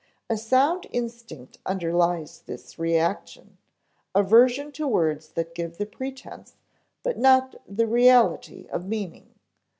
[0.31, 3.59] A sound instinct underlies this reaction
[4.15, 6.55] aversion to words that give the pretense,
[7.03, 9.35] but not the reality, of meaning.